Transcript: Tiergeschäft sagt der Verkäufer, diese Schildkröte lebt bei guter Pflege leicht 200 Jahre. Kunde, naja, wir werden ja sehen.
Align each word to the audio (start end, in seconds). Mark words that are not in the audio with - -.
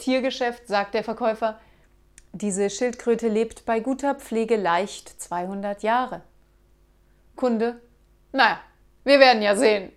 Tiergeschäft 0.00 0.66
sagt 0.66 0.94
der 0.94 1.04
Verkäufer, 1.04 1.60
diese 2.32 2.70
Schildkröte 2.70 3.28
lebt 3.28 3.64
bei 3.64 3.80
guter 3.80 4.14
Pflege 4.14 4.56
leicht 4.56 5.08
200 5.08 5.82
Jahre. 5.82 6.22
Kunde, 7.36 7.80
naja, 8.32 8.60
wir 9.04 9.20
werden 9.20 9.42
ja 9.42 9.56
sehen. 9.56 9.92